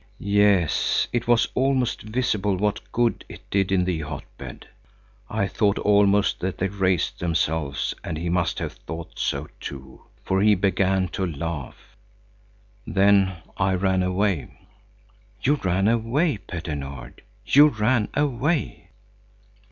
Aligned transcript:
Yes, 0.33 1.07
it 1.13 1.27
was 1.27 1.47
almost 1.53 2.01
visible 2.01 2.57
what 2.57 2.91
good 2.91 3.23
it 3.29 3.47
did 3.51 3.71
in 3.71 3.85
the 3.85 3.99
hotbed. 3.99 4.65
I 5.29 5.45
thought 5.47 5.77
almost 5.77 6.39
that 6.39 6.57
they 6.57 6.69
raised 6.69 7.19
themselves, 7.19 7.93
and 8.03 8.17
he 8.17 8.27
must 8.27 8.57
have 8.57 8.73
thought 8.73 9.19
so 9.19 9.47
too, 9.59 10.01
for 10.23 10.41
he 10.41 10.55
began 10.55 11.07
to 11.09 11.23
laugh. 11.27 11.95
Then 12.87 13.35
I 13.57 13.75
ran 13.75 14.01
away." 14.01 14.61
"You 15.43 15.53
ran 15.63 15.87
away, 15.87 16.37
Petter 16.39 16.73
Nord, 16.73 17.21
you 17.45 17.67
ran 17.67 18.07
away?" 18.15 18.89